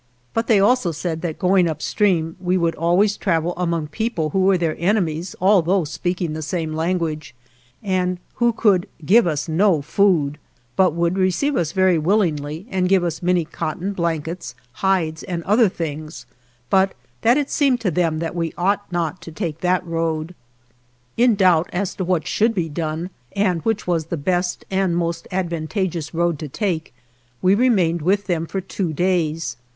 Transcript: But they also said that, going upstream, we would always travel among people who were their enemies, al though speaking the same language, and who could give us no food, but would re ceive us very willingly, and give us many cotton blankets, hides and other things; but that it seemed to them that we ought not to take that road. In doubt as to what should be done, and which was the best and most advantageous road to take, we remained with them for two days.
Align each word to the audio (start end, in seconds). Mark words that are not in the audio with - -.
But 0.33 0.47
they 0.47 0.59
also 0.59 0.91
said 0.91 1.21
that, 1.21 1.37
going 1.37 1.67
upstream, 1.67 2.35
we 2.39 2.57
would 2.57 2.73
always 2.73 3.17
travel 3.17 3.53
among 3.55 3.85
people 3.85 4.31
who 4.31 4.39
were 4.39 4.57
their 4.57 4.75
enemies, 4.79 5.35
al 5.39 5.61
though 5.61 5.83
speaking 5.83 6.33
the 6.33 6.41
same 6.41 6.73
language, 6.73 7.35
and 7.83 8.17
who 8.37 8.51
could 8.51 8.87
give 9.05 9.27
us 9.27 9.47
no 9.47 9.83
food, 9.83 10.39
but 10.75 10.95
would 10.95 11.19
re 11.19 11.29
ceive 11.29 11.55
us 11.55 11.71
very 11.71 11.99
willingly, 11.99 12.65
and 12.71 12.89
give 12.89 13.03
us 13.03 13.21
many 13.21 13.45
cotton 13.45 13.93
blankets, 13.93 14.55
hides 14.71 15.21
and 15.21 15.43
other 15.43 15.69
things; 15.69 16.25
but 16.71 16.95
that 17.21 17.37
it 17.37 17.51
seemed 17.51 17.79
to 17.81 17.91
them 17.91 18.17
that 18.17 18.33
we 18.35 18.55
ought 18.57 18.91
not 18.91 19.21
to 19.21 19.31
take 19.31 19.59
that 19.59 19.85
road. 19.85 20.33
In 21.15 21.35
doubt 21.35 21.69
as 21.71 21.93
to 21.93 22.03
what 22.03 22.25
should 22.25 22.55
be 22.55 22.69
done, 22.69 23.11
and 23.35 23.61
which 23.61 23.85
was 23.85 24.05
the 24.07 24.17
best 24.17 24.65
and 24.71 24.97
most 24.97 25.27
advantageous 25.31 26.11
road 26.11 26.39
to 26.39 26.47
take, 26.47 26.91
we 27.43 27.53
remained 27.53 28.01
with 28.01 28.25
them 28.25 28.47
for 28.47 28.61
two 28.61 28.93
days. 28.93 29.57